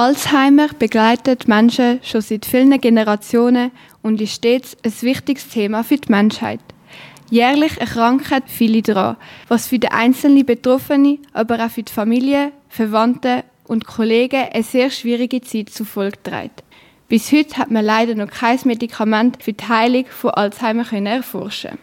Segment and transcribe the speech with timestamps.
[0.00, 6.10] Alzheimer begleitet Menschen schon seit vielen Generationen und ist stets ein wichtiges Thema für die
[6.10, 6.60] Menschheit.
[7.28, 9.18] Jährlich erkranken viele daran,
[9.48, 14.88] was für den einzelnen Betroffenen, aber auch für die Familie, Verwandte und Kollegen eine sehr
[14.88, 16.64] schwierige Zeit zu Folge trägt.
[17.10, 21.76] Bis heute hat man leider noch kein Medikament für die Heilung von Alzheimer erforschen.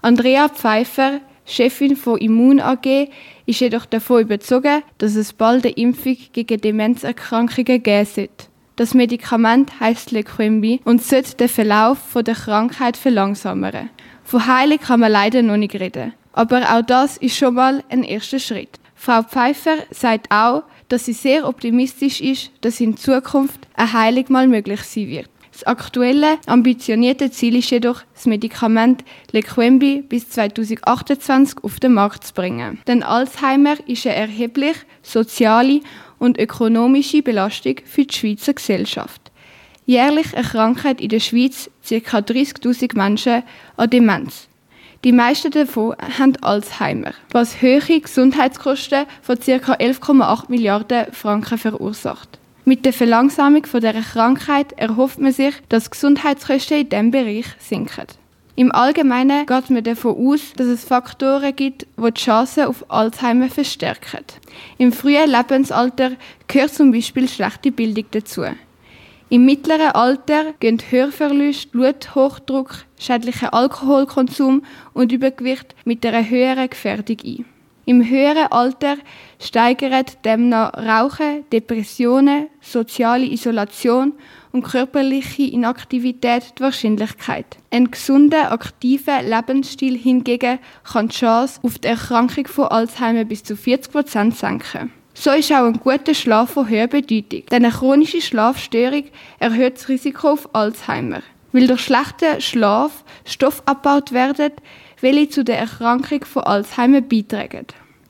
[0.00, 3.08] Andrea Pfeiffer, Chefin von Immun AG,
[3.46, 8.46] ist jedoch davon überzeugt, dass es bald eine Impfung gegen Demenzerkrankungen geben sollte.
[8.76, 13.90] Das Medikament heißt Leqembi und sollte den Verlauf der Krankheit verlangsamen.
[14.24, 16.14] Von Heilung kann man leider noch nicht reden.
[16.32, 18.80] Aber auch das ist schon mal ein erster Schritt.
[18.96, 24.48] Frau Pfeiffer sagt auch, dass sie sehr optimistisch ist, dass in Zukunft eine Heilung mal
[24.48, 25.30] möglich sein wird.
[25.54, 32.34] Das aktuelle, ambitionierte Ziel ist jedoch, das Medikament Leqembi bis 2028 auf den Markt zu
[32.34, 32.80] bringen.
[32.88, 35.80] Denn Alzheimer ist eine erheblich soziale
[36.18, 39.30] und ökonomische Belastung für die Schweizer Gesellschaft.
[39.86, 42.18] Jährlich erkranken in der Schweiz ca.
[42.18, 43.44] 30.000 Menschen
[43.76, 44.48] an Demenz.
[45.04, 49.74] Die meisten davon haben Alzheimer, was höhere Gesundheitskosten von ca.
[49.74, 52.40] 11,8 Milliarden Franken verursacht.
[52.66, 58.06] Mit der Verlangsamung von dieser Krankheit erhofft man sich, dass Gesundheitskosten in diesem Bereich sinken.
[58.56, 63.50] Im Allgemeinen geht man davon aus, dass es Faktoren gibt, die die Chancen auf Alzheimer
[63.50, 64.24] verstärken.
[64.78, 66.12] Im frühen Lebensalter
[66.48, 68.44] gehört zum Beispiel schlechte Bildung dazu.
[69.28, 74.62] Im mittleren Alter gehen Hörverlust, Bluthochdruck, schädlicher Alkoholkonsum
[74.94, 77.53] und Übergewicht mit einer höheren Gefährdung ein.
[77.86, 78.96] Im höheren Alter
[79.38, 84.14] steigern demnach Rauchen, Depressionen, soziale Isolation
[84.52, 87.58] und körperliche Inaktivität die Wahrscheinlichkeit.
[87.70, 93.54] Ein gesunder, aktiver Lebensstil hingegen kann die Chance auf die Erkrankung von Alzheimer bis zu
[93.54, 94.90] 40 Prozent senken.
[95.12, 99.04] So ist auch ein guter Schlaf von höherer Bedeutung, denn eine chronische Schlafstörung
[99.38, 101.20] erhöht das Risiko auf Alzheimer.
[101.52, 104.52] Weil durch schlechten Schlaf Stoff abgebaut werden,
[105.00, 107.66] welche zu der Erkrankung von Alzheimer beitragen.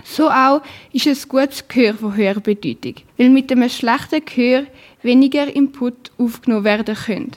[0.07, 0.61] So auch
[0.93, 4.65] ist ein gutes Gehör von höherer Bedeutung, weil mit einem schlechten Gehör
[5.03, 7.31] weniger Input aufgenommen werden können,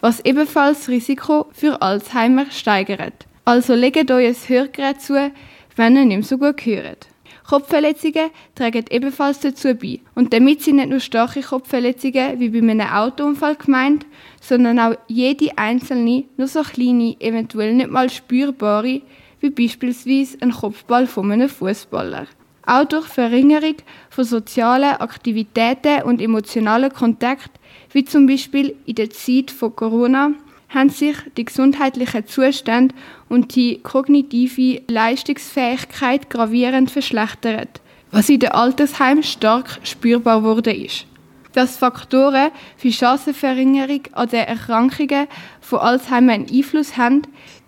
[0.00, 3.26] was ebenfalls das Risiko für Alzheimer steigert.
[3.44, 5.30] Also legt euch ein Hörgerät zu,
[5.76, 7.06] wenn ihr nicht mehr so gut hört.
[7.48, 10.00] Kopfverletzungen tragen ebenfalls dazu bei.
[10.14, 14.04] Und damit sind nicht nur starke Kopfverletzungen wie bei einem Autounfall gemeint,
[14.40, 19.02] sondern auch jede einzelne, nur so kleine, eventuell nicht mal spürbare,
[19.46, 22.26] wie beispielsweise ein Kopfball von einem Fußballer.
[22.66, 23.76] Auch durch Verringerung
[24.10, 27.50] von sozialen Aktivitäten und emotionalen Kontakt,
[27.92, 30.32] wie zum Beispiel in der Zeit von Corona,
[30.70, 32.94] haben sich die gesundheitlichen Zustände
[33.28, 37.80] und die kognitive Leistungsfähigkeit gravierend verschlechtert,
[38.10, 41.06] was in den Altersheimen stark spürbar wurde ist.
[41.56, 45.26] Dass Faktoren für Chancenverringerung an den Erkrankungen
[45.62, 47.22] von Alzheimer einen Einfluss haben,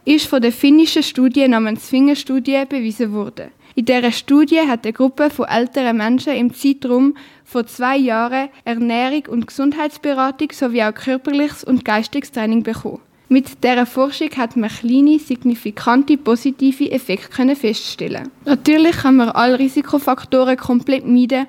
[0.04, 3.48] ist von der finnischen Studie namens Fingerstudie bewiesen worden.
[3.76, 9.24] In dieser Studie hat eine Gruppe von älteren Menschen im Zeitraum von zwei Jahren Ernährung
[9.28, 13.00] und Gesundheitsberatung sowie auch körperliches und geistiges Training bekommen.
[13.30, 18.30] Mit dieser Forschung hat man kleine, signifikante positive Effekte feststellen.
[18.44, 21.46] Natürlich kann man alle Risikofaktoren komplett meiden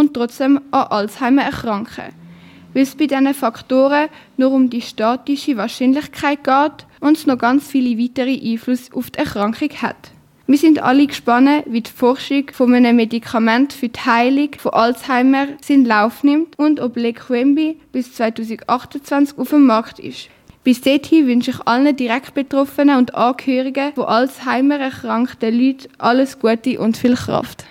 [0.00, 2.12] und trotzdem an Alzheimer erkranken.
[2.72, 7.68] Weil es bei diesen Faktoren nur um die statische Wahrscheinlichkeit geht und es noch ganz
[7.68, 10.12] viele weitere Einflüsse auf die Erkrankung hat.
[10.46, 15.46] Wir sind alle gespannt, wie die Forschung von einem Medikament für die Heilung von Alzheimer
[15.68, 20.28] in Lauf nimmt und ob Leqembi bis 2028 auf dem Markt ist.
[20.64, 26.80] Bis dahin wünsche ich allen direkt Betroffenen und Angehörigen von Alzheimer erkrankten Leuten alles Gute
[26.80, 27.64] und viel Kraft.